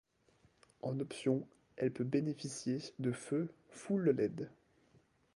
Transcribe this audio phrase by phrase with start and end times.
[0.81, 1.47] En option
[1.77, 4.49] elle peut bénéficier de feux full led.